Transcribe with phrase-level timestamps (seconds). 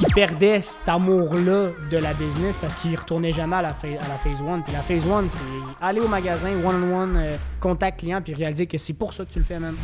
[0.00, 4.18] il perdait cet amour-là de la business parce qu'il retournait jamais à la, à la
[4.22, 4.60] phase 1.
[4.60, 5.40] Puis la phase 1, c'est
[5.80, 9.38] aller au magasin, one-on-one, euh, contact client, puis réaliser que c'est pour ça que tu
[9.38, 9.74] le fais, man.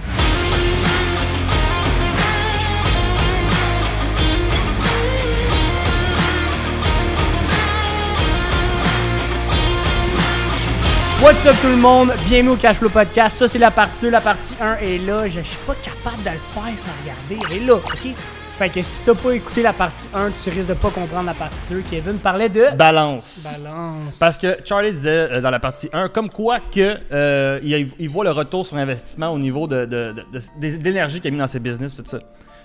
[11.23, 12.13] What's up tout le monde?
[12.27, 13.39] Bienvenue au Cashflow Podcast.
[13.39, 14.11] Ça, c'est la partie 2.
[14.11, 15.29] La partie 1 est là.
[15.29, 17.39] Je suis pas capable de le faire sans regarder.
[17.51, 18.15] Elle est là, OK?
[18.59, 21.35] Fait que si t'as pas écouté la partie 1, tu risques de pas comprendre la
[21.35, 21.83] partie 2.
[21.91, 23.47] Kevin parlait de Balance.
[23.63, 24.19] balance.
[24.19, 28.09] Parce que Charlie disait euh, dans la partie 1, comme quoi que euh, il, il
[28.09, 31.33] voit le retour sur investissement au niveau de, de- de- de- des- d'énergie qu'il a
[31.33, 32.19] mis dans ses business, tout ça.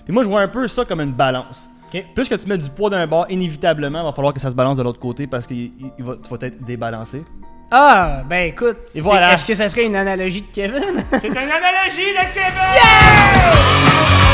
[0.05, 1.67] Puis moi, je vois un peu ça comme une balance.
[1.93, 2.05] OK.
[2.15, 4.55] Plus que tu mets du poids d'un bord, inévitablement, il va falloir que ça se
[4.55, 7.21] balance de l'autre côté parce que il- il va- tu vas être débalancé.
[7.69, 8.77] Ah, ben écoute.
[8.87, 9.33] Et c'est- voilà.
[9.33, 11.03] Est-ce que ça serait une analogie de Kevin?
[11.19, 14.21] C'est une analogie de Kevin!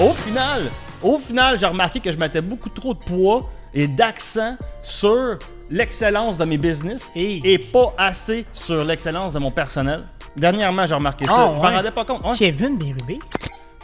[0.00, 0.62] Au final,
[1.02, 5.38] au final, j'ai remarqué que je mettais beaucoup trop de poids et d'accent sur
[5.70, 7.40] l'excellence de mes business Hey.
[7.44, 10.04] et pas assez sur l'excellence de mon personnel.
[10.36, 11.32] Dernièrement, j'ai remarqué ça.
[11.36, 11.76] Ah, je m'en ouais.
[11.76, 12.24] rendais pas compte.
[12.24, 12.36] Ouais.
[12.36, 13.18] Kevin Bérubé?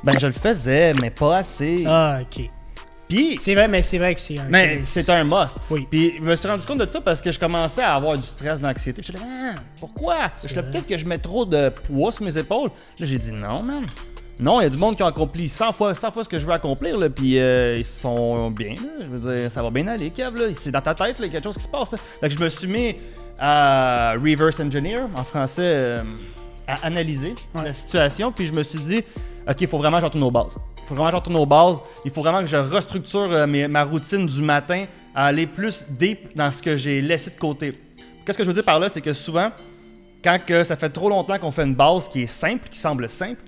[0.03, 1.85] Ben, je le faisais, mais pas assez.
[1.87, 2.51] Ah, OK.
[3.09, 4.45] Puis, C'est vrai, mais c'est vrai que c'est un.
[4.49, 5.57] mais c'est un must.
[5.69, 5.87] Oui.
[5.91, 8.23] Puis je me suis rendu compte de ça parce que je commençais à avoir du
[8.23, 9.03] stress, de l'anxiété.
[9.03, 10.17] Puis Je suis là, Ah, pourquoi?
[10.45, 12.71] Je peut-être que je mets trop de poids sur mes épaules.
[12.99, 13.85] Là, j'ai dit non, man.
[14.41, 16.39] Non, il y a du monde qui a accompli 100 fois, 100 fois ce que
[16.39, 18.89] je veux accomplir, là, puis euh, ils sont bien, là.
[19.01, 20.47] Je veux dire, ça va bien aller, Kev, là.
[20.59, 21.99] C'est dans ta tête, là, quelque chose qui se passe, là.
[22.23, 22.97] Que je me suis mis
[23.39, 26.03] à reverse engineer, en français, euh,
[26.67, 27.65] à analyser Ouais.
[27.65, 29.03] la situation, puis je me suis dit,
[29.49, 30.57] OK, il faut vraiment que je retourne aux bases.
[30.83, 31.77] Il faut vraiment que je retourne aux bases.
[32.05, 35.87] Il faut vraiment que je restructure euh, mes- ma routine du matin à aller plus
[35.91, 37.79] deep dans ce que j'ai laissé de côté.
[38.25, 39.51] Qu'est-ce que je veux dire par là, c'est que souvent,
[40.25, 43.09] quand que ça fait trop longtemps qu'on fait une base qui est simple, qui semble
[43.09, 43.43] simple,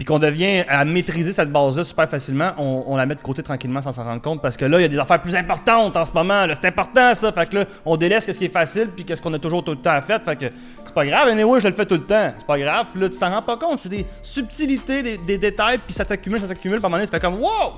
[0.00, 3.82] puis qu'on devient à maîtriser cette base-là super facilement, on, la met de côté tranquillement
[3.82, 6.06] sans s'en rendre compte parce que là, il y a des affaires plus importantes en
[6.06, 6.46] ce moment.
[6.54, 7.30] C'est important ça.
[7.30, 9.72] Fait que là, on délaisse ce qui est facile puis qu'est-ce qu'on a toujours tout
[9.72, 10.24] le temps fait.
[10.24, 10.46] Fait que
[10.86, 11.28] c'est pas grave.
[11.28, 12.32] Anyway, je le fais tout le temps.
[12.34, 12.86] C'est pas grave.
[12.94, 13.76] Puis là, tu t'en rends pas compte.
[13.76, 16.78] C'est des subtilités, des, détails, puis ça s'accumule, ça s'accumule.
[16.78, 17.74] Puis à moment donné, tu fais comme Wow!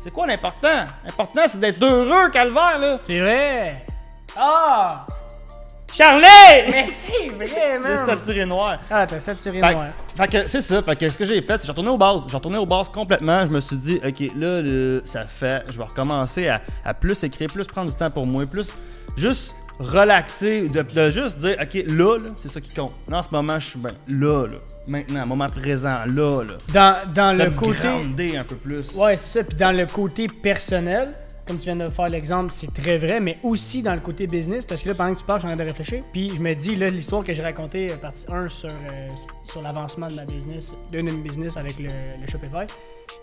[0.00, 0.86] C'est quoi l'important?
[1.04, 2.98] L'important, c'est d'être heureux, calvaire, là.
[3.02, 3.84] C'est vrai.
[4.34, 5.04] Ah!
[5.92, 6.70] Charlie!
[6.70, 8.78] Mais c'est vrai, J'ai saturé noir.
[8.90, 9.88] Ah, t'as saturé Fait, noir.
[10.16, 10.82] fait que c'est ça.
[10.82, 12.22] Fait que ce que j'ai fait, c'est que j'ai retourné aux bases.
[12.28, 13.44] J'ai retourné aux bases complètement.
[13.46, 15.64] Je me suis dit, ok, là, là, ça fait.
[15.70, 18.72] Je vais recommencer à, à plus écrire, plus prendre du temps pour moi, plus
[19.16, 22.94] juste relaxer, de, de juste dire, ok, là, là, c'est ça qui compte.
[23.08, 23.92] Là, en ce moment, je suis bien.
[24.08, 24.58] Là, là.
[24.86, 26.54] Maintenant, moment présent, là, là.
[26.72, 28.36] Dans, dans le me côté.
[28.36, 28.94] un peu plus.
[28.94, 29.44] Ouais, c'est ça.
[29.44, 31.08] Puis dans le côté personnel,
[31.46, 34.64] comme tu viens de faire l'exemple, c'est très vrai, mais aussi dans le côté business,
[34.64, 36.04] parce que là, pendant que tu parles, je suis en train de réfléchir.
[36.12, 39.08] Puis je me dis, là, l'histoire que j'ai racontée, euh, partie 1 sur, euh,
[39.44, 42.66] sur l'avancement de ma business, de business avec le, le Shopify,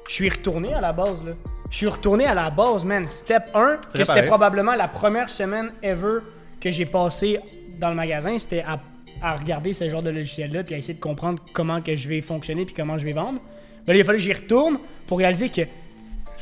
[0.07, 1.31] je suis retourné à la base, là.
[1.69, 3.06] Je suis retourné à la base, man.
[3.06, 6.19] Step 1, que c'était probablement la première semaine ever
[6.59, 7.40] que j'ai passé
[7.78, 8.80] dans le magasin, c'était à,
[9.22, 12.19] à regarder ce genre de logiciel-là, puis à essayer de comprendre comment que je vais
[12.22, 13.40] fonctionner, puis comment je vais vendre.
[13.88, 15.62] Ben, là, il a fallu que j'y retourne pour réaliser que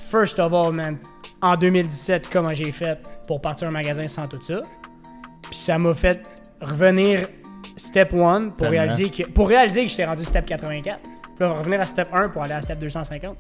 [0.10, 0.98] First of all, man,
[1.42, 2.98] en 2017, comment j'ai fait
[3.28, 4.62] pour partir un magasin sans tout ça?
[5.50, 6.30] Puis ça m'a fait
[6.62, 7.28] revenir
[7.76, 11.00] step 1 pour réaliser que pour réaliser que j'étais rendu step 84.
[11.02, 13.38] Puis là, revenir à step 1 pour aller à step 250.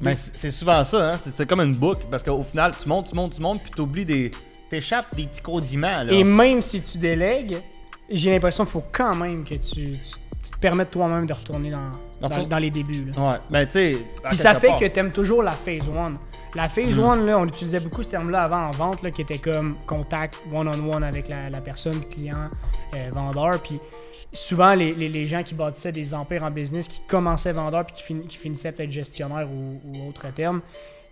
[0.00, 1.20] Mais c'est souvent ça, hein.
[1.22, 3.70] C'est- C'est comme une boucle parce qu'au final, tu montes, tu montes, tu montes, puis
[3.70, 4.30] t'oublies des.
[4.68, 6.12] T'échappes des petits condiments, là.
[6.12, 7.58] Et même si tu délègues,
[8.10, 9.98] j'ai l'impression qu'il faut quand même que tu, tu-
[10.42, 11.90] tu te permettes toi-même de retourner dans,
[12.20, 13.10] dans, les débuts.
[13.16, 13.30] là.
[13.30, 13.96] Ouais, ben tu sais.
[14.28, 14.78] Puis ça fait part.
[14.78, 16.12] que t'aimes toujours la phase 1.
[16.54, 19.38] La phase 1, là, on utilisait beaucoup ce terme-là avant en vente, là, qui était
[19.38, 22.48] comme contact one-on-one avec la, la personne, client,
[22.94, 23.60] euh, vendeur.
[23.60, 23.78] Puis
[24.32, 27.96] souvent, les, les- les gens qui bâtissaient des empires en business, qui commençaient vendeur puis
[27.96, 30.62] qui, fin- qui finissaient peut-être gestionnaire ou, ou autre terme,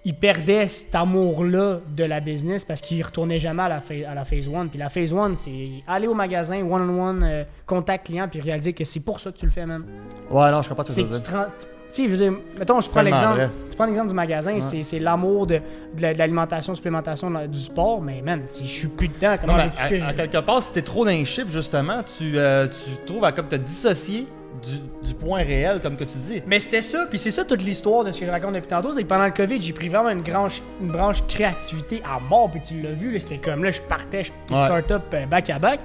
[0.06, 4.14] ils perdaient cet amour-là de la business parce qu'ils retournaient jamais à la, phase, à
[4.14, 4.66] la phase 1.
[4.68, 8.84] Puis la phase 1, c'est aller au magasin, one-on-one, euh, contact client, puis réaliser que
[8.84, 9.82] c'est pour ça que tu le fais, man.
[10.30, 11.48] Ouais, non, je comprends pas ce que tu veux tu dire.
[11.90, 13.36] sais, je veux dire, mettons, je prends l'exemple.
[13.36, 13.50] vrai.
[13.70, 15.60] Tu prends l'exemple du magasin, c'est- c'est l'amour de,
[15.96, 19.56] de la- de l'alimentation, supplémentation, du sport, mais man, si je suis plus dedans, comment
[19.56, 23.02] Non, que à, quelque part, si t'es trop dans les chiffres, justement, tu, euh, tu
[23.06, 24.26] trouves à comme te dissocier
[24.62, 26.42] du, du point réel, comme que tu dis.
[26.46, 28.92] Mais c'était ça, puis c'est ça toute l'histoire de ce que je raconte depuis tantôt,
[28.92, 32.50] c'est que pendant le COVID, j'ai pris vraiment une branche, une branche créativité à mort,
[32.50, 34.56] puis tu l'as vu, c'était comme là, je partais, je Ouais.
[34.58, 35.80] startups euh, back à back,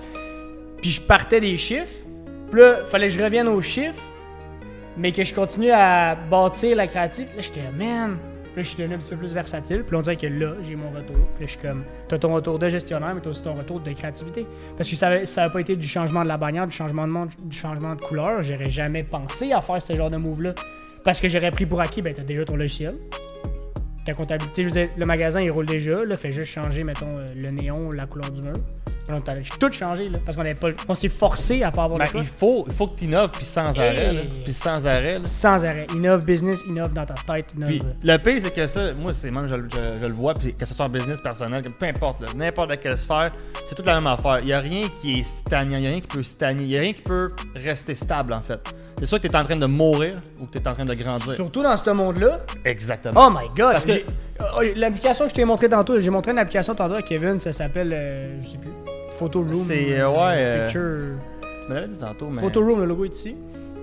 [0.81, 1.93] puis je partais des chiffres,
[2.51, 4.01] puis là, fallait que je revienne aux chiffres,
[4.97, 7.27] mais que je continue à bâtir la créative.
[7.35, 8.17] Là, j'étais, man,
[8.61, 9.83] Je suis devenu un petit peu plus versatile.
[9.83, 11.15] Puis on dirait que là, j'ai mon retour.
[11.35, 13.91] Puis je suis comme, t'as ton retour de gestionnaire, mais t'as aussi ton retour de
[13.91, 14.45] créativité.
[14.77, 17.29] Parce que ça avait pas été du changement de la bannière, du changement de monde,
[17.39, 18.43] du changement de couleur.
[18.43, 20.53] J'aurais jamais pensé à faire ce genre de move-là.
[21.03, 22.95] Parce que j'aurais pris pour acquis, ben t'as déjà ton logiciel.
[24.09, 27.17] Ta comptabilité, je veux dire, le magasin il roule déjà, là, fait juste changer, mettons,
[27.17, 28.53] euh, le néon, la couleur du mur.
[29.25, 32.05] T'as tout changé, là, parce qu'on avait pas, on s'est forcé à pas avoir Ben,
[32.05, 32.21] le choix.
[32.21, 34.13] il faut, il faut que tu innoves, puis sans arrêt.
[34.13, 34.21] là.
[34.43, 35.17] Puis sans arrêt.
[35.17, 35.25] là.
[35.27, 35.87] Sans arrêt.
[35.95, 37.69] Innove business, innove dans ta tête, innove.
[37.69, 40.53] Puis le pire, c'est que ça, moi, c'est même, je, je- je le vois, puis
[40.53, 43.31] que ce soit en business personnel, peu importe, là, n'importe quelle sphère,
[43.67, 44.39] c'est toute la même affaire.
[44.41, 46.67] Il n'y a rien qui est stagnant, il n'y a rien qui peut stagner, il
[46.67, 48.59] n'y a rien qui peut rester stable, en fait.
[48.99, 50.85] C'est soit que tu es en train de mourir ou que tu es en train
[50.85, 51.33] de grandir.
[51.33, 52.41] Surtout dans ce monde-là.
[52.65, 53.27] Exactement.
[53.27, 53.73] Oh my god!
[53.73, 54.03] Parce que-
[54.41, 57.51] oh, L'application que je t'ai montré tantôt, j'ai montré une application tantôt à Kevin, ça
[57.51, 58.69] s'appelle, euh, je sais plus,
[59.17, 59.53] Photo Room.
[59.55, 61.19] C'est, euh, ouais, euh, Picture.
[61.63, 62.41] Tu me l'avais dit tantôt, mais.
[62.41, 63.35] Photo Room, le logo est ici.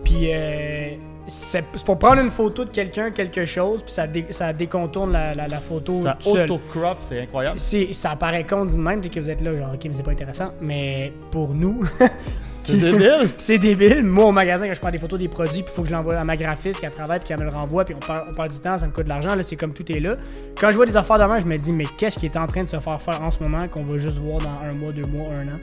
[0.05, 0.91] Puis euh,
[1.27, 5.35] c'est pour prendre une photo de quelqu'un, quelque chose, puis ça, dé- ça décontourne la,
[5.35, 7.59] la, la photo Ça auto-crop, c'est incroyable.
[7.59, 10.13] Ça apparaît con d'une même, dès que vous êtes là, genre, ok, mais c'est pas
[10.13, 10.53] intéressant.
[10.61, 11.83] Mais pour nous,
[12.67, 13.29] C'est débile.
[13.39, 14.03] c'est débile.
[14.03, 15.93] Moi, au magasin, quand je prends des photos des produits, puis il faut que je
[15.93, 18.25] l'envoie à ma graphiste qui a travaille, puis qu'elle me le renvoie, puis on perd,
[18.31, 19.35] on perd du temps, ça me coûte de l'argent.
[19.35, 20.17] Là, c'est comme tout est là.
[20.61, 22.47] Quand je vois des affaires de même, je me dis, mais qu'est-ce qui est en
[22.47, 24.93] train de se faire faire en ce moment qu'on va juste voir dans un mois,
[24.93, 25.59] deux mois, un an?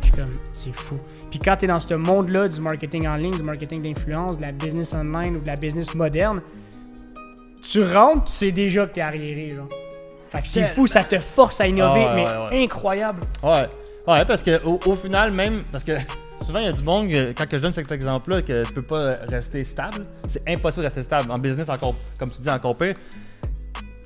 [0.00, 0.98] Je suis comme, c'est fou.
[1.30, 4.42] Puis quand tu es dans ce monde-là du marketing en ligne, du marketing d'influence, de
[4.42, 6.40] la business online ou de la business moderne,
[7.62, 9.68] tu rentres, tu sais déjà que t'es arriéré, genre.
[10.30, 12.64] Fait que c'est fou, ça te force à innover, Ah ouais, mais ouais, ouais.
[12.64, 13.20] incroyable.
[13.42, 13.68] Ouais.
[14.06, 15.64] Ouais, parce que au, au final, même.
[15.70, 15.92] Parce que
[16.42, 19.16] souvent, il y a du monde, quand je donne cet exemple-là, que tu peux pas
[19.28, 20.06] rester stable.
[20.28, 21.30] C'est impossible de rester stable.
[21.30, 22.94] En business, encore, comme tu dis, encore pire.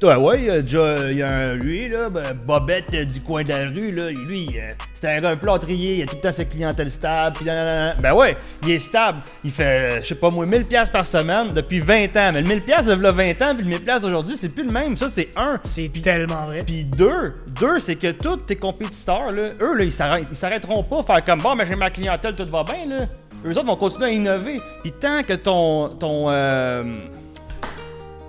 [0.02, 1.10] Ouais, ouais, il y a déjà.
[1.10, 4.10] Il y a un, lui, là, ben, Bobette euh, du coin de la rue, là.
[4.10, 7.36] Lui, euh, c'était un gars un plâtrier, il a tout le temps sa clientèle stable.
[7.36, 9.18] Puis, ben ouais, il est stable.
[9.44, 12.30] Il fait, euh, je sais pas moi, 1000$ piastres par semaine depuis 20 ans.
[12.34, 14.48] Mais le 1000$, piastres, il y a 20 ans, puis le 1000$ piastres d'aujourd'hui, c'est
[14.48, 14.96] plus le même.
[14.96, 15.60] Ça, c'est un.
[15.62, 16.60] C'est tellement vrai.
[16.66, 19.92] Puis deux, deux, c'est que tous tes compétiteurs, là, eux, là, ils
[20.36, 23.06] s'arrêteront pas à faire comme bon, mais j'ai ma clientèle, tout va bien, là.
[23.44, 24.60] Eux autres vont continuer à innover.
[24.82, 25.90] Puis tant que ton.
[25.90, 26.82] ton euh,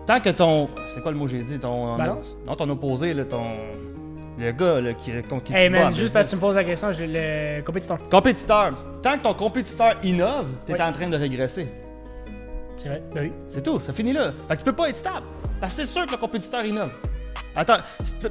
[0.06, 0.70] tant que ton.
[0.94, 1.60] C'est quoi le mot que j'ai dit?
[1.60, 2.36] Ton, Balance?
[2.46, 3.44] Non, ton opposé, là, ton.
[4.38, 6.36] Le gars, là, qui, contre qui Hey tu bats en man, juste parce que tu
[6.38, 8.00] me poses la question, j'ai le compétiteur.
[8.10, 8.74] Compétiteur.
[9.04, 10.82] Tant que ton compétiteur innove, t'es Oui.
[10.82, 11.68] en train de régresser.
[12.78, 13.04] C'est vrai?
[13.14, 13.32] Ben oui.
[13.48, 14.32] C'est tout, ça finit là.
[14.48, 15.26] Fait que tu peux pas être stable.
[15.62, 16.90] Parce que c'est sûr que le compétiteur innove.
[17.56, 17.78] Attends,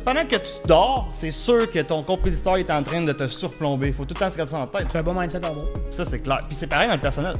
[0.04, 3.92] pendant que tu dors, c'est sûr que ton compétiteur est en train de te surplomber.
[3.92, 4.88] Faut tout le temps se garder ça en tête.
[4.90, 5.66] C'est un bon mindset en gros.
[5.92, 6.38] Ça, c'est clair.
[6.48, 7.36] Puis c'est pareil dans le personnel.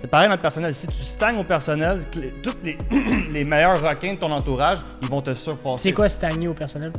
[0.00, 0.74] C'est pareil dans le personnel.
[0.74, 2.00] Si tu stagnes au personnel,
[2.42, 2.76] tous les,
[3.32, 5.84] les meilleurs requins de ton entourage, ils vont te surpasser.
[5.88, 6.92] C'est quoi stagner au personnel?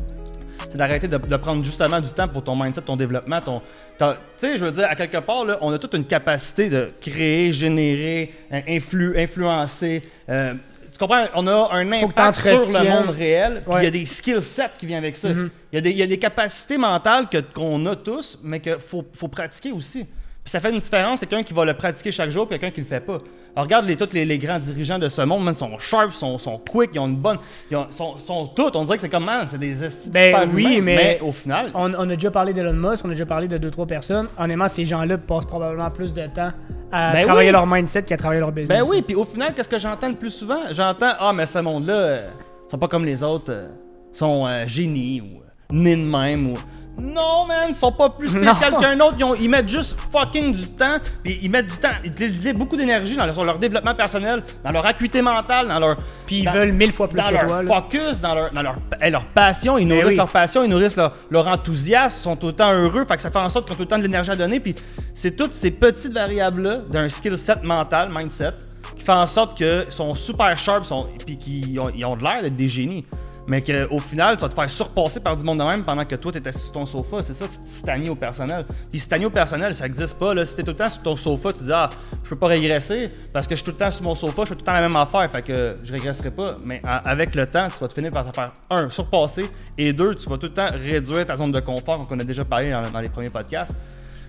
[0.69, 3.61] C'est d'arrêter de, de prendre justement du temps pour ton mindset, ton développement, ton.
[3.97, 4.05] Tu
[4.35, 7.51] sais, je veux dire, à quelque part, là, on a toute une capacité de créer,
[7.53, 10.01] générer, influ- influencer.
[10.29, 10.55] euh,
[10.91, 11.25] tu comprends?
[11.35, 14.71] On a un impact sur le monde réel, puis il y a des skill sets
[14.77, 15.29] qui viennent avec ça.
[15.29, 15.49] Mhm.
[15.71, 18.77] Il y, a des- il y a des capacités mentales qu'on a tous, mais qu'il
[18.79, 20.05] faut, faut pratiquer aussi.
[20.47, 22.79] Puis ça fait une différence, quelqu'un qui va le pratiquer chaque jour, puis quelqu'un qui
[22.79, 23.17] le fait pas.
[23.53, 26.37] Alors, regarde les, tous les, les grands dirigeants de ce monde, man, sont sharp, sont,
[26.37, 27.37] sont quick, ils ont une bonne.
[27.69, 30.47] Ils ont- sont, sont tous, on dirait que c'est comme, man, c'est des Ben super
[30.53, 31.71] oui, humains, mais- au final.
[31.73, 34.27] On, on a déjà parlé d'Elon Musk, on a déjà parlé de 2-3 personnes.
[34.39, 36.51] Honnêtement, ces gens-là passent probablement plus de temps
[36.93, 37.51] à Ben travailler oui.
[37.53, 38.79] leur mindset qu'à travailler leur business.
[38.79, 40.61] Ben oui, puis au final, qu'est-ce que j'entends le plus souvent?
[40.71, 42.29] J'entends, ah, mais ce monde-là, euh,
[42.71, 43.67] sont pas comme les autres, euh,
[44.13, 46.53] sont euh, génies ou euh, de même ou.
[46.99, 49.15] Non, man, ils sont pas plus spéciaux qu'un autre.
[49.19, 52.53] Ils, ont- ils mettent juste fucking du temps, puis ils mettent du temps, ils délient
[52.53, 55.97] beaucoup d'énergie dans leur, sur leur développement personnel, dans leur acuité mentale, dans leur.
[56.25, 57.63] Puis ils dans- veulent mille fois plus dans que leur toi.
[57.63, 57.75] là.
[57.75, 60.15] focus, dans leur, dans leur, eh, leur passion, ils Ben nourrissent oui.
[60.15, 63.37] leur passion, ils nourrissent leur, leur enthousiasme, ils sont temps heureux, fait que ça fait
[63.39, 64.73] en sorte qu'ils ont tout le temps de l'énergie à donner, puis
[65.13, 68.53] c'est toutes ces petites variables-là d'un skill set mental, mindset,
[68.95, 72.23] qui fait en sorte qu'ils sont super sharp, sont, puis qu'ils ont, ils ont de
[72.23, 73.05] l'air d'être des génies.
[73.47, 76.15] Mais qu'au final, tu vas te faire surpasser par du monde de même pendant que
[76.15, 77.23] toi, tu étais sur ton sofa.
[77.23, 78.65] C'est ça, stagner au personnel.
[78.89, 80.33] Puis stagner au personnel, ça existe pas.
[80.33, 80.45] Là.
[80.45, 81.87] Si t'es tout le temps sur ton sofa, tu dis Ah,
[82.23, 84.49] je peux pas régresser parce que je suis tout le temps sur mon sofa, je
[84.49, 85.31] fais tout le temps la même affaire.
[85.31, 86.51] Fait que je régresserai pas.
[86.65, 89.49] Mais avec le temps, tu vas te finir par te faire un, surpasser.
[89.77, 92.43] Et deux, tu vas tout le temps réduire ta zone de confort, qu'on a déjà
[92.43, 93.73] parlé dans, les premiers podcasts.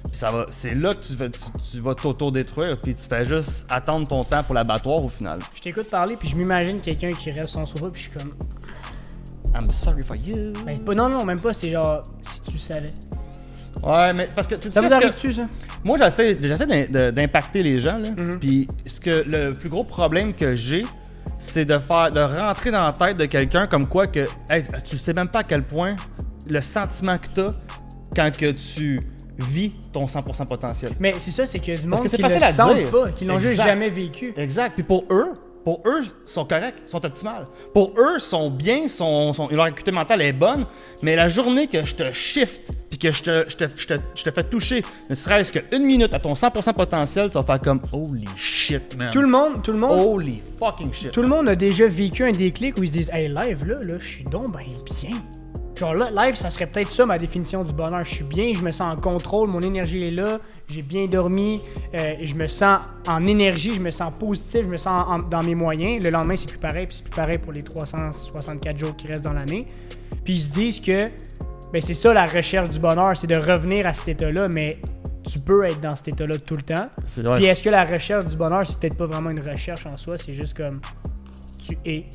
[0.08, 1.40] Puis ça va, c'est là que tu vas, tu,
[1.72, 2.76] tu vas t'auto-détruire.
[2.76, 5.40] Puis tu fais juste attendre ton temps pour l'abattoir au final.
[5.56, 8.32] Je t'écoute parler, puis je m'imagine quelqu'un qui reste son sofa, puis je suis comme.
[9.54, 10.52] I'm sorry for you.
[10.84, 12.02] Pas, non, non, même pas, c'est genre.
[12.22, 12.90] Si tu savais.
[13.82, 15.46] Ouais, mais parce que tu sais Ça vous que- arrive-tu, ça?
[15.84, 16.34] Moi, j'essaie,
[17.12, 17.98] d'impacter les gens.
[17.98, 18.10] Là.
[18.16, 18.38] Mhm.
[18.40, 20.82] Puis, ce que le plus gros problème que j'ai,
[21.38, 24.98] c'est de faire, de rentrer dans la tête de quelqu'un comme quoi que, hey, tu
[24.98, 25.94] sais même pas à quel point
[26.50, 27.54] le sentiment que tu as
[28.16, 28.98] quand que tu
[29.38, 30.92] vis ton 100% potentiel.
[30.98, 32.52] Mais c'est ça, c'est qu'il y a du monde que c'est qui le facile à
[32.52, 33.66] sentent pas, qui l'ont juste Exact.
[33.66, 34.34] jamais vécu.
[34.36, 34.72] Exact.
[34.74, 35.34] Puis pour eux,
[35.68, 37.46] pour eux, ils sont corrects, ils sont optimales.
[37.74, 40.64] Pour eux, ils sont bien, sont, sont- leur acuité mentale est bonne,
[41.02, 43.94] mais la journée que je te shift puis que je te, je, te, je, te,
[44.14, 47.60] je te fais toucher, ne serait-ce qu'une minute à ton 100% potentiel, tu vas faire
[47.60, 49.10] comme holy shit, man.
[49.12, 51.10] Tout le monde, tout le monde, Holy fucking shit.
[51.12, 53.76] tout le monde a déjà vécu un déclic où ils se disent Hey, live, là,
[53.82, 54.60] là, je suis donc ben
[55.02, 55.18] bien.
[55.78, 58.04] Genre là, live, ça serait peut-être ça ma définition du bonheur.
[58.04, 61.60] Je suis bien, je me sens en contrôle, mon énergie est là, j'ai bien dormi,
[61.94, 65.42] euh, je me sens en énergie, je me sens positif, je me sens en- dans
[65.42, 66.02] mes moyens.
[66.02, 69.24] Le lendemain, c'est plus pareil, puis c'est plus pareil pour les 364 jours qui restent
[69.24, 69.66] dans l'année.
[70.24, 71.08] Puis ils se disent que
[71.72, 74.78] ben, c'est ça la recherche du bonheur, c'est de revenir à cet état-là, mais
[75.30, 76.88] tu peux être dans cet état-là tout le temps.
[77.36, 80.16] Puis est-ce que la recherche du bonheur, c'est peut-être pas vraiment une recherche en soi,
[80.18, 80.80] c'est juste comme
[81.62, 82.06] tu es.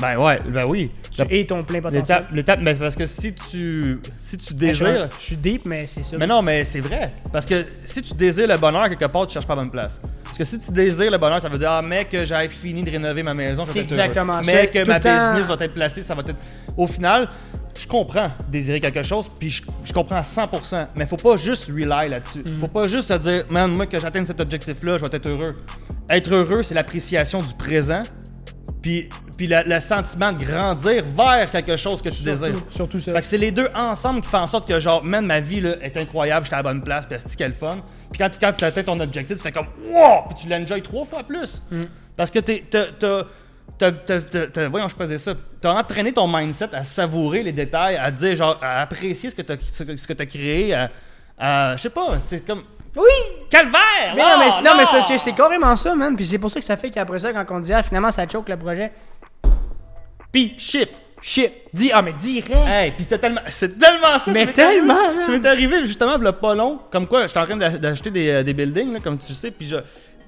[0.00, 0.90] Ben ouais, ben oui.
[1.10, 2.26] Tu es ton plein potentiel.
[2.32, 5.08] L'étape, mais c'est parce que si tu, si tu Je suis- désires.
[5.18, 6.16] Je suis deep, mais c'est ça.
[6.18, 7.12] Mais non, mais c'est vrai.
[7.32, 10.00] Parce que si tu désires le bonheur, quelque part, tu cherches pas la bonne place.
[10.24, 12.90] Parce que si tu désires le bonheur, ça veut dire, ah, que j'ai fini de
[12.90, 13.88] rénover ma maison, je C'est heureux.
[13.88, 14.52] exactement ça.
[14.52, 16.34] Mais que ma temps- business va être placée, ça va être.
[16.76, 17.28] Au final,
[17.78, 20.86] je comprends désirer quelque chose, puis je, je comprends à 100%.
[20.96, 22.40] Mais faut pas juste rely là-dessus.
[22.46, 22.60] Mm.
[22.60, 25.56] Faut pas juste se dire, man, moi, que j'atteigne cet objectif-là, je vais être heureux.
[26.08, 28.02] Être heureux, c'est l'appréciation du présent,
[28.82, 29.08] puis,
[29.40, 32.60] puis le, le sentiment de grandir vers quelque chose que tu désires.
[32.68, 33.10] surtout, ça.
[33.14, 35.62] Fait que c'est les deux ensemble qui font en sorte que, genre, man, ma vie
[35.62, 37.78] là, est incroyable, j'étais à la bonne place, puis c'est quel fun.
[38.10, 40.24] Puis quand, quand tu atteins ton objectif, tu fais comme, wow!
[40.28, 41.62] Puis tu l'enjoy trois fois plus.
[41.70, 41.84] Mm.
[42.18, 42.62] Parce que t'es.
[42.70, 43.24] t'as- t'as-
[43.78, 45.32] t'as- t'as- t'as- t'as- Voyons, je dire ça.
[45.58, 49.40] T'as entraîné ton mindset à savourer les détails, à dire, genre, à apprécier ce que
[49.40, 50.90] t'as ce que- t'as créé, à.
[51.38, 52.62] à- je sais pas, c'est comme.
[52.94, 53.46] Oui!
[53.48, 54.14] Calvaire!
[54.16, 56.14] Mais non, mais, c'est- non, mais c'est parce que c'est carrément ça, man.
[56.14, 58.28] Puis c'est pour ça que ça fait qu'après ça, quand on dit, ah, finalement, ça
[58.28, 58.92] choque le projet.
[60.32, 60.94] Puis, Shift!
[61.22, 61.52] shift.
[61.74, 62.50] Dis, ah, mais direct.
[62.66, 63.42] Hey, pis t'as tellement.
[63.48, 64.30] C'est tellement ça!
[64.32, 65.26] Mais arrivé- tellement, man.
[65.26, 66.78] Ça m'est arrivé justement, le pas long.
[66.90, 69.50] Comme quoi, j'étais en train d'ach- d'acheter des, euh, des buildings, là, comme tu sais,
[69.50, 69.76] puis je.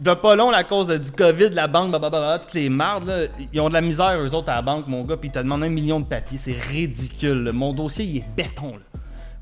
[0.04, 3.18] Le pas long, à cause de- du COVID, la banque, blablabla, toutes les mardes, là,
[3.52, 5.38] ils ont de la misère, eux autres, à la banque, mon gars, puis ils te
[5.38, 6.38] demandent un million de papiers.
[6.38, 7.44] C'est ridicule.
[7.44, 7.52] là.
[7.52, 8.82] Mon dossier, il est béton, là.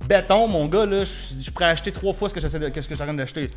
[0.07, 2.69] Béton, mon gars, là, je suis prêt à acheter trois fois ce que j'essaie de-
[2.69, 3.51] que ce que j'ai en train d'acheter.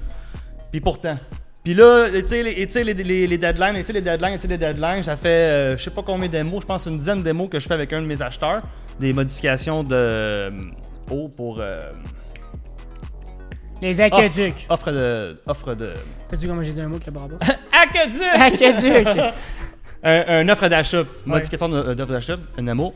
[0.72, 1.18] Puis pourtant.
[1.63, 4.36] Puis là, tu sais, les, tu sais, les, les, les deadlines, tu sais, les deadlines,
[4.36, 6.86] tu sais, les deadlines, ça fait, euh, je sais pas combien de démos, je pense
[6.88, 8.62] une dizaine de démos que je fais avec un de mes acheteurs.
[9.00, 10.51] Des modifications de euh,
[11.10, 11.79] eau pour euh,
[13.82, 14.65] Les aqueducs.
[14.70, 15.39] offre de.
[15.48, 15.91] Offre de.
[16.29, 17.38] T'as dit comment j'ai dit un mot qui a bravo?
[17.72, 18.22] Aqueduc!
[18.36, 19.08] Aqueduc!
[20.03, 21.03] un, un offre d'achat.
[21.25, 22.93] Modification d'offre d'achat, un amour.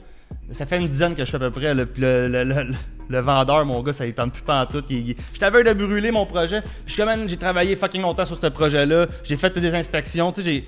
[0.51, 1.74] Ça fait une dizaine que je fais à peu près.
[1.74, 2.67] Le, le, le, le-
[3.10, 4.84] le vendeur, mon gars, ça il tente plus pas en tout.
[4.89, 6.62] Il, il- je t'avais de brûler mon projet.
[6.62, 9.07] Puis je suis comme, j'ai travaillé fucking longtemps sur ce projet-là.
[9.24, 10.31] J'ai fait des inspections.
[10.31, 10.67] Tu sais, j'ai.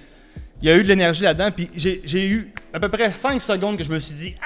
[0.61, 1.49] Il y a eu de l'énergie là-dedans.
[1.55, 4.45] Puis j'ai eu à peu près 5 secondes que je me suis dit, ah!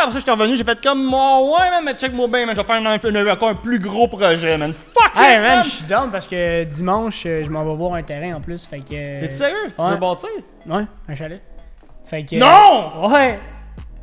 [0.00, 2.54] Après ça, je suis revenu, j'ai fait comme, moi, ouais, man, mais check-moi bien, man.
[2.56, 4.72] Je vais faire un, un- encore un plus gros projet, man.
[4.72, 7.94] Fuck hey, it, man, je suis down parce que dimanche, euh, je m'en vais voir
[7.94, 8.64] un terrain en plus.
[8.64, 9.20] Fait que.
[9.20, 9.56] T'es-tu sérieux?
[9.76, 10.28] Tu veux bâtir?
[10.66, 11.40] Ouais, un chalet.
[12.04, 12.36] Fait que.
[12.36, 13.08] Non!
[13.12, 13.38] Ouais!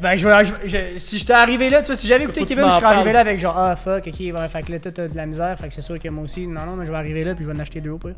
[0.02, 2.74] Ben, je, je- je- si j'étais arrivé là, tu vois, si j'avais écouté Kevin, je
[2.74, 5.26] serais arrivé là avec genre, ah fuck, ok, ouais, fait que là, t'as de la
[5.26, 7.34] misère, fait que c'est sûr que moi aussi, non, non, mais je vais arriver là,
[7.34, 8.16] puis je vais en acheter deux au pire.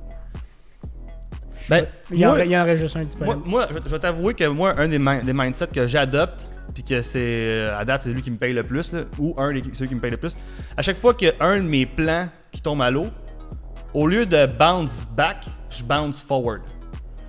[1.69, 3.41] Ben, Il y, en, moi- il y en reste juste un Moi, disponible.
[3.45, 6.83] moi, je, je vais t'avouer que moi, un des, mi- des mindsets que j'adopte, puis
[6.83, 9.51] que c'est euh, à date, c'est lui qui me paye le plus, là, ou un
[9.53, 10.35] des ceux qui me paye le plus.
[10.77, 13.07] À chaque fois qu'il y a un de mes plans qui tombe à l'eau,
[13.93, 16.61] au lieu de bounce back, je bounce forward.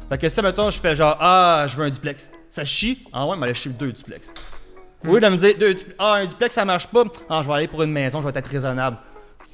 [0.09, 2.31] Fait que ça, mettons, je fais genre, ah, je veux un duplex.
[2.59, 3.05] Ça chie.
[3.12, 4.33] Ah ouais, mais aller chier deux duplex.
[5.07, 7.05] Au lieu de me dire, deux duplex, ah, un duplex, ça marche pas.
[7.31, 8.97] Ah, je vais aller pour une maison, je vais être raisonnable.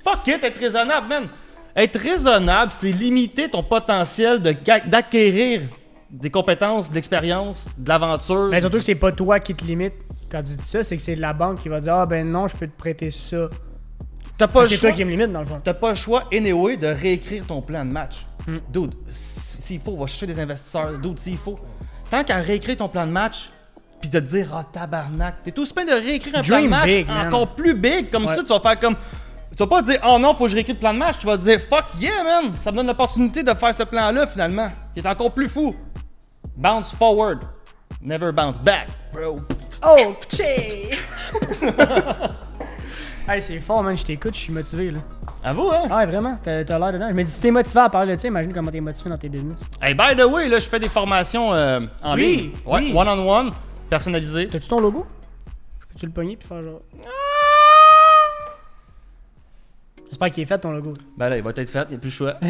[0.02, 1.28] Fuck it, être raisonnable, man.
[1.76, 4.54] Être raisonnable, c'est limiter ton potentiel de
[4.88, 5.60] d'acquérir
[6.08, 8.48] des compétences, de l'expérience, de l'aventure.
[8.50, 9.92] Mais surtout que c'est pas toi qui te limite
[10.30, 12.48] quand tu dis ça, c'est que c'est la banque qui va dire, ah ben non,
[12.48, 13.50] je peux te prêter ça.
[14.38, 15.60] T'as pas C'est toi qui me limite dans le fond.
[15.62, 18.26] T'as pas le choix, anyway, de réécrire ton plan de match.
[18.46, 18.60] Hmm.
[18.72, 20.98] Dude, s'il faut, va chercher des investisseurs.
[20.98, 21.58] Dude, s'il faut.
[22.14, 23.50] Tant qu'à réécrire ton plan de match,
[24.00, 26.86] puis de te dire, ah, tabarnak, t'es tout bien de réécrire un plan de match
[26.86, 27.26] big, man.
[27.26, 28.08] encore plus big.
[28.08, 28.36] Comme Ouais.
[28.36, 28.94] ça, tu vas faire comme.
[29.50, 31.18] Tu vas pas dire, oh non, faut que je réécrive le plan de match.
[31.18, 32.52] Tu vas dire, fuck yeah, man.
[32.62, 34.70] Ça me donne l'opportunité de faire ce plan-là, finalement.
[34.94, 35.74] Qui est encore plus fou.
[36.56, 37.40] Bounce forward.
[38.00, 39.40] Never bounce back, bro.
[39.82, 40.40] Ok!
[43.28, 45.00] hey, c'est fort, man, je t'écoute, je suis motivé là.
[45.46, 45.88] À vous, hein?
[45.90, 47.08] Ah ouais, vraiment, t'as t'as l'air dedans.
[47.10, 49.18] Je me dis, si t'es motivé à parler de ça, imagine comment t'es motivé dans
[49.18, 49.58] tes business.
[49.82, 52.50] Hey, by the way, là, je fais des formations euh, en Oui, ligne.
[52.64, 52.92] Ouais, oui.
[52.96, 53.50] one-on-one,
[53.90, 54.46] personnalisé.
[54.46, 55.04] T'as-tu ton logo?
[55.90, 56.80] Peux-tu le pogner puis faire genre?
[60.08, 60.92] J'espère qu'il est fait ton logo.
[61.18, 62.34] Ben là, il va être fait, il n'y a plus le choix.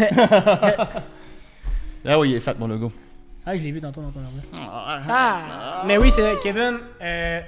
[2.06, 2.92] ah oui, il est fait, mon logo.
[3.44, 4.40] Ah, je l'ai vu tantôt dans ton ordi.
[5.08, 5.82] Ah!
[5.86, 7.40] Mais oui, c'est vrai, Kevin, euh,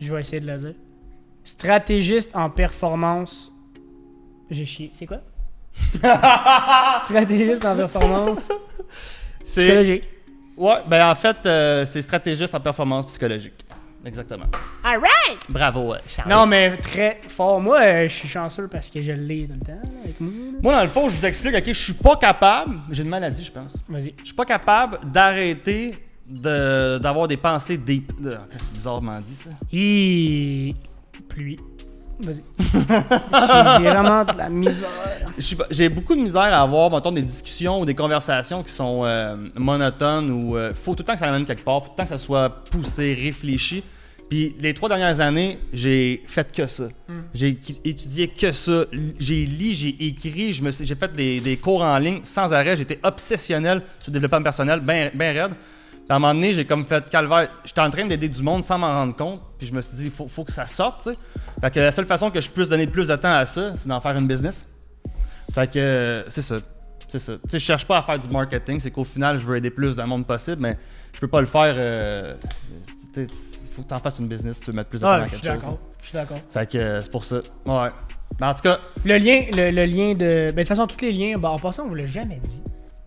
[0.00, 0.74] je vais essayer de le dire.
[1.44, 3.52] Stratégiste en performance.
[4.50, 4.90] J'ai chié.
[4.94, 5.20] C'est quoi?
[7.04, 8.48] Stratégiste en performance
[9.44, 10.08] psychologique.
[10.56, 13.64] Ouais, ben en fait, euh, c'est stratégiste en performance psychologique.
[14.04, 14.46] Exactement.
[14.82, 15.38] Alright!
[15.48, 16.30] Bravo, euh, Charlie.
[16.32, 17.60] Non, mais très fort.
[17.60, 20.30] Moi, euh, je suis chanceux parce que je l'ai tout le temps là, avec moi.
[20.52, 20.58] là.
[20.62, 23.44] Moi, dans le fond, je vous explique, ok, je suis pas capable, j'ai une maladie,
[23.44, 23.74] je pense.
[23.88, 24.14] Vas-y.
[24.20, 25.94] Je suis pas capable d'arrêter
[26.26, 28.10] de- d'avoir des pensées deep.
[28.20, 29.50] de- C'est bizarrement dit, ça.
[29.72, 30.74] Et.
[31.28, 31.58] Pluie.
[32.22, 32.42] Vas-y.
[32.58, 32.68] J'ai
[33.84, 34.88] j'ai vraiment de la misère.
[35.70, 39.36] J'ai beaucoup de misère à avoir, mettons, des discussions ou des conversations qui sont euh,
[39.56, 41.96] monotones ou euh, faut tout le temps que ça amène quelque part, faut tout le
[41.96, 43.82] temps que ça soit poussé, réfléchi.
[44.28, 46.84] Puis les trois dernières années, j'ai fait que ça.
[47.34, 48.84] J'ai équi- étudié que ça.
[49.18, 52.76] J'ai lu, j'ai écrit, j'ai fait des, des cours en ligne sans arrêt.
[52.76, 55.52] J'étais obsessionnel sur le développement personnel, bien ben raide.
[56.10, 57.48] À un moment donné, j'ai comme fait calvaire.
[57.64, 59.40] J'étais en train d'aider du monde sans m'en rendre compte.
[59.58, 61.16] Puis je me suis dit, il faut, faut que ça sorte, tu sais.
[61.60, 63.86] Fait que la seule façon que je puisse donner plus de temps à ça, c'est
[63.88, 64.66] d'en faire une business.
[65.54, 66.56] Fait que euh, c'est ça.
[67.08, 67.32] C'est ça.
[67.44, 69.70] Tu sais, je cherche pas à faire du marketing, c'est qu'au final, je veux aider
[69.70, 70.76] plus de monde possible, mais
[71.14, 71.74] je peux pas le faire.
[71.76, 72.34] euh,
[73.14, 73.26] tu sais,
[73.72, 75.24] faut que tu en fasses une business si tu veux mettre plus de temps Ah,
[75.26, 75.62] je suis quelque chose.
[75.62, 75.78] d'accord.
[76.00, 76.38] Je suis d'accord.
[76.52, 77.36] Fait que euh, c'est pour ça.
[77.66, 77.88] Ouais.
[78.40, 80.50] Mais en tout cas, Le lien, le, le lien de.
[80.50, 82.60] Ben, de toute façon, tous les liens, ben, en passant, on vous l'a jamais dit.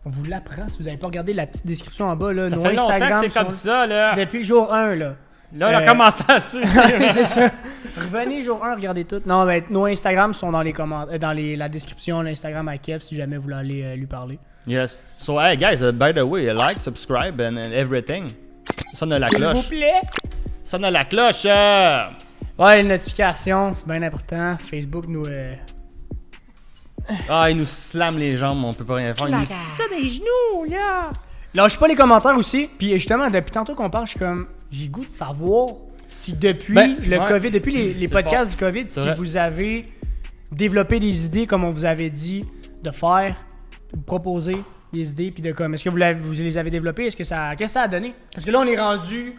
[0.06, 2.34] On vous l'apprend si vous n'avez pas regardé la petite description en bas.
[2.34, 4.16] Là, ça nos fait longtemps que c'est comme sont- ça, là.
[4.16, 5.16] Depuis le jour 1, là.
[5.56, 6.68] Là, on a Euh, commencé à suivre.
[7.14, 7.50] c'est ça.
[7.96, 9.22] Revenez jour 1, regardez tout.
[9.26, 13.00] Non, mais nos Instagram sont dans les commentaires, dans les, la description, l'Instagram à Kev
[13.02, 14.40] si jamais vous voulez aller euh, lui parler.
[14.66, 14.98] yes.
[15.16, 18.32] So, hey, guys, uh, by the way, like, subscribe and, and everything.
[18.96, 19.70] Sonne la S'il vous cloche.
[19.70, 20.02] plaît.
[20.66, 21.44] Sonne la cloche.
[21.46, 22.06] euh.
[22.58, 24.58] Ouais, les notifications, c'est bien important.
[24.58, 25.26] Facebook nous.
[25.28, 25.54] euh,
[27.30, 29.28] Ah, il nous slam les jambes, on peut pas rien faire.
[29.30, 31.10] Il nous- ça des genoux, là.
[31.54, 32.70] Lâche pas les commentaires aussi.
[32.78, 34.48] Puis justement, depuis tantôt qu'on parle, je suis comme.
[34.72, 35.70] J'ai goût de savoir
[36.08, 37.26] si depuis Ben, le ouais.
[37.28, 38.48] COVID, depuis les, les C'est podcasts fort.
[38.52, 39.14] du COVID, si vrai.
[39.16, 39.88] vous avez
[40.52, 42.44] développé des idées comme on vous avait dit
[42.84, 43.36] de faire,
[43.92, 44.58] de vous proposer
[44.92, 45.74] des idées, puis de comme.
[45.74, 47.08] Est-ce que vous, les avez développées?
[47.08, 47.56] Est-ce que ça.
[47.56, 48.16] Qu'est-ce que ça a donné?
[48.34, 49.34] Parce que là, on est rendu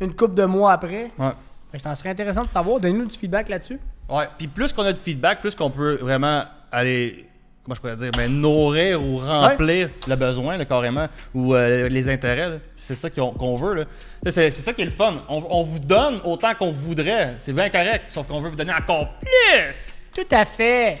[0.00, 1.10] une couple de mois après.
[1.18, 1.78] Ouais.
[1.78, 2.80] Ça serait intéressant de savoir.
[2.80, 3.78] Donnez-nous du feedback là-dessus.
[4.08, 7.26] Ouais, puis plus qu'on a de feedback, plus qu'on peut vraiment aller,
[7.64, 12.08] comment je pourrais dire, ben, nourrir ou remplir le besoin, là, carrément, ou euh, les
[12.08, 12.58] intérêts.
[12.76, 13.86] C'est ça qu'on qu'on veut.
[14.24, 15.22] C'est c'est ça qui est le fun.
[15.28, 17.36] On, on vous donne autant qu'on voudrait.
[17.38, 20.02] C'est bien correct, sauf qu'on veut vous donner encore plus.
[20.14, 20.96] Tout à fait.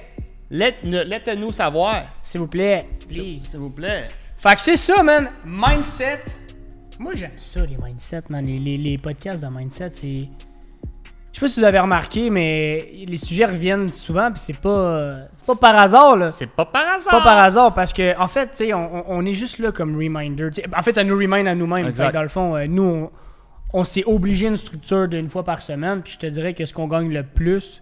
[0.50, 2.86] Let- Laissez-nous savoir, S'il vous plaît.
[3.08, 3.38] s'il Please.
[3.50, 4.04] s'il vous plaît.
[4.36, 5.28] Fait que c'est ça, man.
[5.44, 6.20] Mindset.
[6.98, 8.44] Moi, j'aime ça, les mindsets, man.
[8.44, 10.28] Les, les- les podcasts de mindset, c'est.
[11.32, 15.16] Je sais pas si vous avez remarqué, mais les sujets reviennent souvent, puis c'est pas.
[15.36, 16.30] C'est pas par hasard, là.
[16.32, 17.02] C'est pas par hasard.
[17.02, 19.94] C'est pas par hasard, parce que, en fait, tu sais, on, est juste là comme
[19.96, 20.50] reminder.
[20.76, 21.86] En fait, ça nous remind à nous-mêmes.
[21.86, 22.06] Exact.
[22.06, 23.10] Fait que Dans le fond, euh, nous, on,
[23.72, 26.74] on s'est obligé une structure d'une fois par semaine, puis je te dirais que ce
[26.74, 27.80] qu'on gagne le plus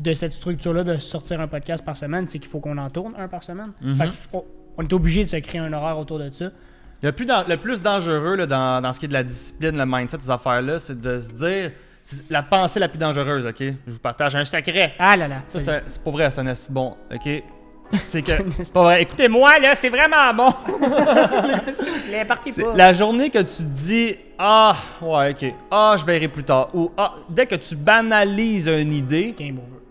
[0.00, 3.14] de cette structure-là, de sortir un podcast par semaine, c'est qu'il faut qu'on en tourne
[3.18, 3.72] un par semaine.
[3.80, 3.96] Mhm.
[3.96, 6.50] Fait faut- on est obligé de se créer un horaire autour de ça.
[7.02, 9.86] Le plus, le plus dangereux là, dans, dans ce qui est de la discipline, le
[9.86, 11.70] mindset, ces affaires-là, c'est de se dire.
[12.30, 13.60] La pensée la plus dangereuse, ok?
[13.60, 14.94] Je vous partage un secret.
[14.98, 15.36] Ah là là.
[15.48, 17.42] Ça, c'est pas vrai, c'est un bon, ok?
[17.92, 18.42] C'est que.
[18.72, 19.02] pas vrai.
[19.02, 20.52] Écoutez-moi, là, c'est vraiment bon!
[22.10, 22.74] Les parties C'est pas.
[22.74, 27.14] La journée que tu dis, ah, ouais, ok, ah, je verrai plus tard, ou ah,
[27.28, 29.82] dès que tu banalises une idée, Game over.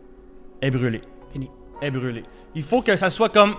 [0.61, 1.01] est brûlée.
[1.31, 1.49] Fini.
[1.81, 2.23] Est brûlée.
[2.55, 3.55] Il faut que ça soit comme,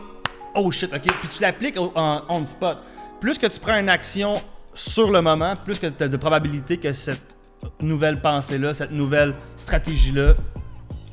[0.54, 1.02] oh shit, ok?
[1.02, 2.78] Puis tu l'appliques en on spot.
[3.20, 4.42] Plus que tu prends une action
[4.74, 7.36] sur le moment, plus que tu as de probabilité que cette
[7.80, 10.34] nouvelle pensée-là, cette nouvelle stratégie-là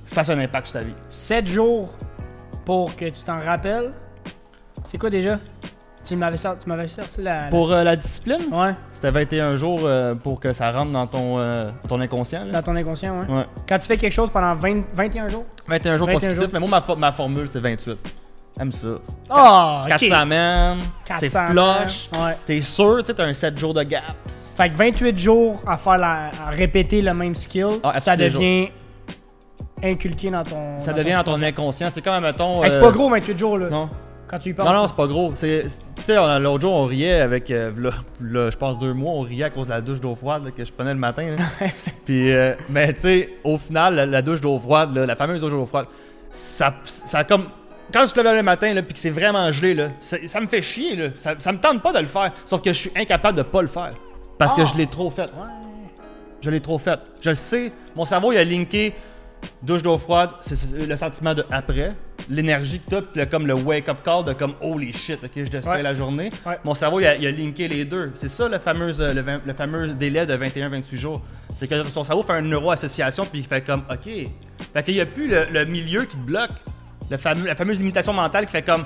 [0.06, 0.94] fasse un impact sur ta vie.
[1.10, 1.90] 7 jours
[2.66, 3.92] pour que tu t'en rappelles.
[4.86, 5.38] C'est quoi déjà?
[6.04, 7.44] Tu m'avais sorti, tu m'avais sorti la.
[7.44, 11.06] la- Pour euh, la discipline, Ouais, c'était 21 jours euh, pour que ça rentre dans
[11.06, 12.44] ton, euh, ton inconscient.
[12.46, 12.54] là.
[12.54, 13.28] dans ton inconscient, ouais.
[13.32, 13.46] Ouais.
[13.70, 15.46] Quand tu fais quelque chose pendant 20 21 jours?
[15.68, 16.50] 21 jours 21 consécutifs, jours.
[16.54, 17.98] mais moi, ma, fo- ma formule, c'est 28.
[18.60, 18.88] Aime ça.
[19.30, 20.80] Oh, 4 semaines,
[21.20, 22.10] c'est 400 flush.
[22.20, 22.38] Ouais.
[22.48, 24.02] T'es sûr, tu sais, t'as un 7 jours de gap.
[24.56, 28.70] Fait que 28 jours à faire la, à répéter le même skill, Ah, ça devient
[29.84, 30.80] inculqué dans ton.
[30.80, 31.90] Ça devient dans ton inconscient.
[31.90, 32.64] C'est comme, mettons.
[32.64, 33.70] Hey, c'est euh, pas gros 28 jours là.
[33.70, 33.90] Non.
[34.28, 34.66] Quand tu y penses.
[34.66, 35.32] Non, non, c'est pas gros.
[35.32, 35.38] Tu
[36.06, 37.72] sais, l'autre jour, on riait avec, euh,
[38.22, 40.64] je pense deux mois, on riait à cause de la douche d'eau froide là, que
[40.64, 41.32] je prenais le matin.
[41.38, 41.68] là.
[42.06, 45.42] Puis, euh, mais tu sais, au final, la, la douche d'eau froide, là, la fameuse
[45.42, 45.88] douche d'eau froide,
[46.30, 47.48] ça, ça comme.
[47.94, 50.40] Quand tu te lèves le matin, là, puis que c'est vraiment gelé, là, ça, ça
[50.40, 51.10] me fait chier, là.
[51.16, 52.32] Ça, ça me tente pas de le faire.
[52.46, 53.92] Sauf que je suis incapable de pas le faire.
[54.46, 54.66] Parce que Ah.
[54.74, 55.22] je l'ai trop fait.
[55.24, 55.48] Ouais.
[56.42, 57.00] Je l'ai trop fait.
[57.22, 57.72] Je le sais.
[57.96, 58.94] Mon cerveau, il a linké
[59.62, 61.94] douche d'eau froide, c'est le sentiment de après.
[62.30, 65.44] L'énergie que t'as, puis le- comme le wake-up call de comme holy shit, ok, je
[65.50, 65.82] descends Ouais.
[65.82, 66.30] la journée.
[66.46, 66.58] Ouais.
[66.64, 68.12] Mon cerveau, il a, il a linké les deux.
[68.16, 71.22] C'est ça le fameux, euh, le, vingt- le fameux délai de 21-28 jours.
[71.56, 74.10] C'est que son cerveau fait une neuroassociation, puis il fait comme ok.
[74.74, 76.52] Fait qu'il n'y a plus le, le milieu qui te bloque.
[77.10, 78.86] Le fameux, la fameuse limitation mentale qui fait comme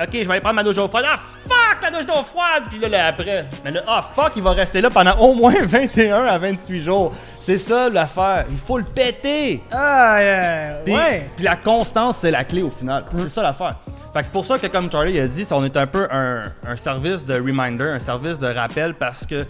[0.00, 1.04] Ok, je vais aller prendre ma douche d'eau froide.
[1.08, 1.16] Ah,
[1.46, 2.64] fuck, la douche d'eau froide!
[2.70, 3.46] Puis là, là, après.
[3.64, 7.12] Mais là, ah, fuck, il va rester là pendant au moins 21 à 28 jours.
[7.40, 8.44] C'est ça l'affaire.
[8.50, 9.62] Il faut le péter.
[9.70, 11.30] Ah, euh, Puis, ouais.
[11.36, 13.04] puis la constance, c'est la clé au final.
[13.16, 13.76] C'est ça l'affaire.
[14.12, 16.52] Fait que c'est pour ça que, comme Charlie a dit, on est un peu un,
[16.66, 19.46] un service de reminder, un service de rappel parce que.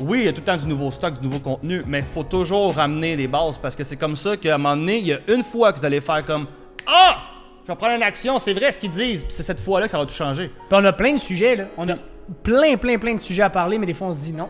[0.00, 2.06] Oui, il y a tout le temps du nouveau stock, du nouveau contenu, mais il
[2.06, 5.06] faut toujours ramener les bases parce que c'est comme ça qu'à un moment donné, il
[5.06, 6.46] y a une fois que vous allez faire comme
[6.88, 7.16] Ah!
[7.64, 9.92] Je vais prendre une action, c'est vrai ce qu'ils disent, puis c'est cette fois-là que
[9.92, 10.48] ça va tout changer.
[10.48, 11.64] Puis on a plein de sujets, là.
[11.76, 11.94] On a
[12.42, 14.48] plein, plein, plein de sujets à parler, mais des fois, on se dit non.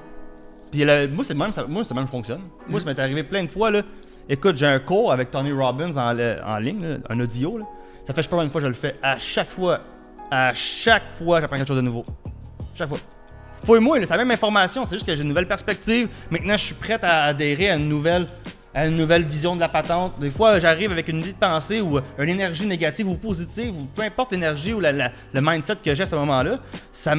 [0.70, 2.40] Puis moi, c'est le même, ça, moi, c'est même fonctionne.
[2.66, 3.82] Moi, ça m'est arrivé plein de fois, là.
[4.28, 7.64] Écoute, j'ai un cours avec Tony Robbins en, en ligne, là, un audio, là.
[8.06, 8.96] Ça fait, je sais pas de fois je le fais.
[9.02, 9.80] À chaque fois,
[10.30, 12.04] à chaque fois, j'apprends quelque chose de nouveau.
[12.74, 12.98] Chaque fois.
[13.64, 16.08] Fouille-moi, c'est la même information, c'est juste que j'ai une nouvelle perspective.
[16.30, 18.26] Maintenant, je suis prête à adhérer à une nouvelle
[18.74, 20.18] à une nouvelle vision de la patente.
[20.18, 23.84] Des fois, j'arrive avec une idée de pensée ou une énergie négative ou positive, ou
[23.94, 26.56] peu importe l'énergie ou la- la- le mindset que j'ai à ce moment-là,
[26.90, 27.14] ça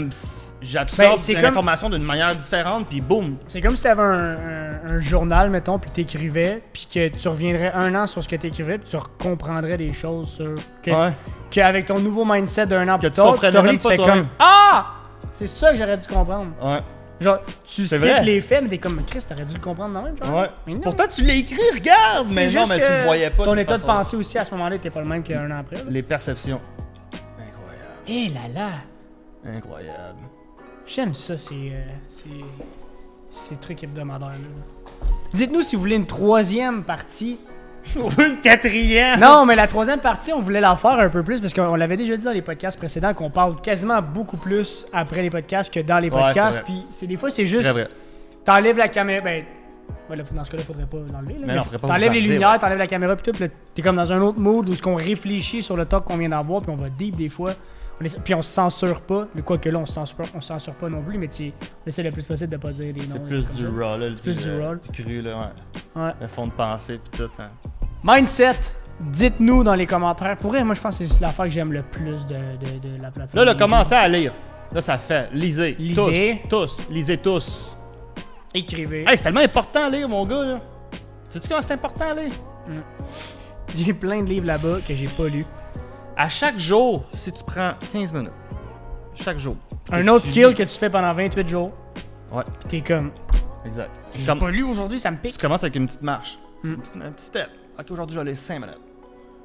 [0.61, 4.31] j'absorbe Ben, comme- l'information d'une manière différente, puis boum, C'est comme si tu avais un,
[4.35, 8.35] un- un journal, mettons, puis t'écrivais, puis que tu reviendrais un an sur ce que
[8.35, 10.55] t'écrivais, puis tu comprendrais des choses sur.
[10.81, 11.13] Que, Ouais.
[11.51, 14.87] Qu'avec ton nouveau mindset d'un an plus tu tard, tu tu pas fais comme Ah!
[15.31, 16.47] C'est ça que j'aurais dû comprendre.
[16.61, 16.79] Ouais.
[17.21, 18.23] Genre, tu cites vrai.
[18.23, 20.35] les faits, mais t'es comme Chris, t'aurais dû le comprendre dans le même, genre.
[20.41, 20.49] Ouais.
[20.67, 20.81] Mais non.
[20.81, 22.25] Pourtant, tu l'as écrit, regarde!
[22.25, 23.45] C'est Mais non, juste mais que tu le voyais pas.
[23.45, 25.77] Ton état de pensée aussi à ce moment-là était pas le même qu'un an après.
[25.77, 25.83] là.
[25.87, 26.59] Les perceptions.
[27.13, 27.87] Incroyable.
[28.07, 28.69] Eh là là!
[29.45, 30.19] Incroyable.
[30.85, 32.25] J'aime ça, ces, euh, ces,
[33.29, 35.07] ces trucs hebdomadaires-là.
[35.33, 37.37] Dites-nous si vous voulez une troisième partie.
[37.95, 39.19] Une quatrième!
[39.19, 41.97] Non, mais la troisième partie, on voulait la faire un peu plus parce qu'on l'avait
[41.97, 45.79] déjà dit dans les podcasts précédents qu'on parle quasiment beaucoup plus après les podcasts que
[45.81, 46.63] dans les Ouais, podcasts.
[46.63, 47.89] Puis c'est des fois, c'est juste.
[48.45, 49.23] T'enlèves la caméra.
[49.23, 49.43] Ben,
[50.33, 51.33] dans ce cas-là, faudrait pas l'enlever.
[51.33, 52.59] là, Mais mais non, pas T'enlèves les lumières, ouais.
[52.59, 53.37] t'enlèves la caméra, puis tout.
[53.37, 56.17] Puis t'es comme dans un autre mood où ce qu'on réfléchit sur le talk qu'on
[56.17, 57.53] vient d'avoir, puis on va deep des fois.
[58.01, 59.27] On puis on se censure pas.
[59.35, 61.53] Le quoi que là, on se censure, on se censure pas non plus, mais tu
[61.85, 63.07] on essaie le plus possible de pas dire des noms.
[63.13, 63.69] C'est plus du ça.
[63.69, 64.09] raw, là.
[64.09, 64.75] le- Plus du le- raw.
[64.75, 65.31] Du cru, là,
[65.95, 66.01] ouais.
[66.01, 66.11] Ouais.
[66.19, 67.29] Le fond de pensée, pis tout.
[67.39, 67.49] Hein.
[68.03, 68.55] Mindset,
[68.99, 70.37] dites-nous dans les commentaires.
[70.37, 73.01] Pour vrai, moi, je pense que c'est l'affaire que j'aime le plus de, de, de
[73.01, 73.45] la plateforme.
[73.45, 74.33] Là, là, commencez à lire.
[74.71, 75.29] Là, ça fait.
[75.31, 75.75] Lisez.
[75.79, 76.41] Lisez.
[76.49, 76.77] Tous.
[76.77, 76.83] Tous.
[76.89, 77.77] Lisez tous.
[78.53, 79.01] Écrivez.
[79.07, 80.61] Hey, c'est tellement important à lire, mon gars, là.
[81.29, 82.31] Sais-tu comment c'est important à lire?
[83.73, 85.45] J'ai plein de livres là-bas que j'ai pas lus.
[86.15, 88.31] À chaque jour, si tu prends 15 minutes,
[89.15, 89.55] chaque jour.
[89.91, 91.71] Un autre tu skill que tu fais pendant 28 jours.
[92.31, 93.11] Ouais, T'es comme,
[93.65, 93.89] exact.
[94.13, 95.37] j'ai Comme- pas lu aujourd'hui, ça me Tu pique.
[95.39, 96.37] commences avec une petite marche.
[96.63, 96.73] Mm.
[96.73, 97.49] Un, petit, un petit step.
[97.79, 98.77] Ok, aujourd'hui, je vais aller 5 minutes.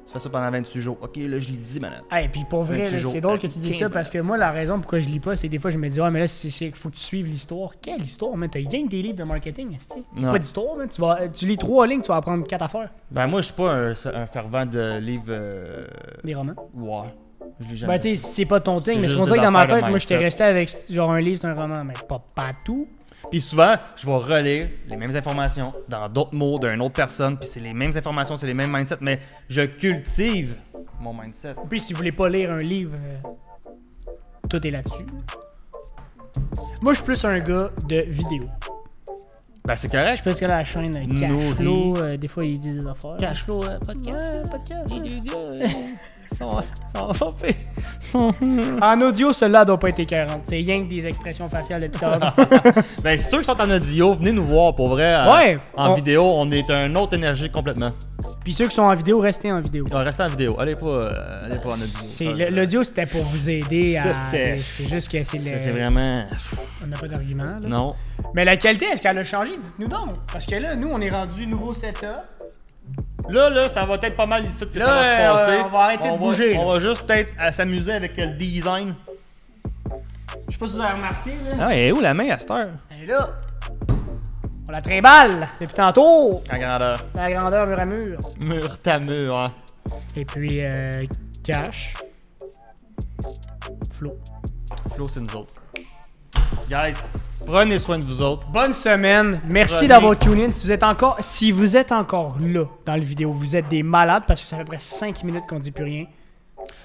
[0.05, 0.97] Tu fais ça pendant 28 jours.
[1.01, 2.01] Ok, là, je lis 10 minutes.
[2.09, 4.09] Hey, puis pour vrai, 28 là, jours, c'est drôle que tu dis 15 ça parce
[4.09, 6.01] que moi, la raison pourquoi je lis pas, c'est que des fois, je me dis,
[6.01, 7.71] ouais, mais là, c'est c'est- faut que tu suives l'histoire.
[7.79, 8.49] Quelle histoire, man?
[8.49, 9.77] T'as rien que des livres de marketing.
[10.19, 10.87] Pas d'histoire, man.
[10.89, 12.89] Tu, vas, tu lis trois lignes, tu vas apprendre quatre affaires.
[13.11, 15.25] Ben, moi, je suis pas un, un fervent de livres.
[15.29, 15.85] euh,
[16.23, 16.55] Des romans?
[16.73, 17.13] Ouais.
[17.59, 17.93] Je lis jamais.
[17.93, 19.97] Ben, tu sais, c'est pas ton thing, mais ça des que dans ma tête, moi,
[19.99, 22.87] j'étais resté avec genre un livre, c'est un roman, mais pas, pas tout.
[23.29, 27.47] Puis souvent, je vais relire les mêmes informations dans d'autres mots d'une autre personne, puis
[27.51, 30.55] c'est les mêmes informations, c'est les mêmes mindsets, mais je cultive
[30.99, 31.55] mon mindset.
[31.69, 33.29] Puis si vous voulez pas lire un livre, euh,
[34.49, 35.05] tout est là-dessus.
[36.81, 38.45] Moi, je suis plus un gars de vidéo.
[39.65, 40.21] Ben, c'est correct.
[40.23, 41.19] Parce que la chaîne euh.
[41.19, 43.17] Cashflow, euh, des fois, il dit des affaires.
[43.19, 44.93] Cashflow, euh, Ouais, podcast.
[46.37, 46.53] Sont,
[46.95, 47.33] sont, sont
[47.99, 48.31] sont-
[48.81, 50.41] En audio, celle-là doit pas être écœurante.
[50.43, 51.83] C'est rien que des expressions faciales
[52.19, 52.33] l'heure.
[53.03, 55.03] Ben, ceux qui sont en audio, venez nous voir pour vrai.
[55.15, 57.91] euh, Ouais, En on- vidéo, on est une autre énergie complètement.
[58.43, 59.85] Puis ceux qui sont en vidéo, restez en vidéo.
[59.91, 60.55] On reste en vidéo.
[60.59, 61.11] Allez pas, euh,
[61.45, 61.87] allez pas en audio.
[62.05, 64.13] C'est- L'audio, c'était pour vous aider Ça, à.
[64.31, 65.59] C'est juste que c'est ça, le.
[65.59, 66.23] C'est vraiment.
[66.83, 67.43] On n'a pas d'argument.
[67.61, 67.67] là.
[67.67, 67.95] Non.
[68.33, 69.51] Mais la qualité, est-ce qu'elle a changé?
[69.61, 70.09] Dites-nous donc.
[70.31, 72.07] Parce que là, nous, on est rendu nouveau setup.
[73.29, 75.61] Là, là, ça va être pas mal ici que Là, ça va se euh, passer.
[75.65, 76.73] on va arrêter de va- bouger, On là.
[76.73, 78.95] va juste peut-être à s'amuser avec le design.
[80.47, 81.57] Je sais pas si vous avez remarqué, là.
[81.59, 82.69] Ah, elle est où la main à cette heure?
[83.01, 83.29] Et là,
[84.67, 86.41] on la trimballe depuis tantôt.
[86.51, 87.05] En grandeur.
[87.15, 88.19] La grandeur mur à mur.
[88.39, 89.51] Mur ta mur, hein.
[90.15, 91.05] Et puis, euh,
[91.43, 91.93] cash.
[93.97, 94.17] Flo.
[94.95, 95.55] Flo, c'est nous autres.
[96.69, 96.95] Guys,
[97.45, 98.45] prenez soin de vous autres.
[98.47, 99.41] Bonne semaine.
[99.47, 100.51] Merci d'avoir tune in.
[100.51, 103.83] Si vous êtes encore, si vous êtes encore là dans le vidéo, vous êtes des
[103.83, 106.05] malades parce que ça fait près 5 minutes qu'on dit plus rien.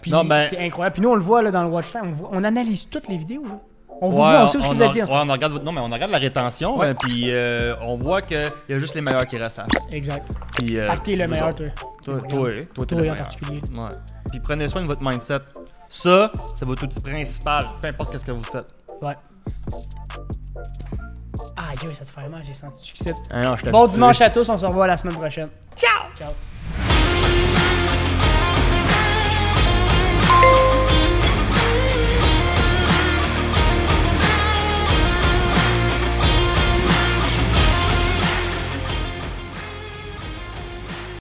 [0.01, 0.95] Puis Non, ben- c'est incroyable.
[0.95, 2.03] Puis nous, on le voit là, dans le watch time.
[2.05, 3.45] On, voit- on analyse toutes les vidéos.
[3.45, 3.59] Là.
[4.01, 5.03] On vous Ouais, voit, on sait où ce que vous êtes dit.
[5.03, 6.89] ouais, on regarde votre- non, mais on regarde la rétention, Ouais.
[6.89, 9.97] ben, puis euh, on voit qu'il y a juste les meilleurs qui restent à la.
[9.97, 10.29] Exact.
[10.59, 11.67] Puis, euh, t'es le meilleur, toi.
[12.05, 13.61] Toi, toi, toi, Toi le en particulier.
[13.73, 13.89] Ouais.
[14.31, 15.39] Puis prenez soin de votre mindset.
[15.89, 18.67] Ça, c'est votre outil principal, peu importe ce que vous faites.
[19.01, 19.15] Ouais.
[21.57, 23.13] Ah ah, ça te fait mal, j'ai senti du succès.
[23.71, 25.49] Bon dimanche à tous, on se revoit la semaine prochaine.
[25.77, 26.09] Ciao!
[26.17, 26.33] Ciao!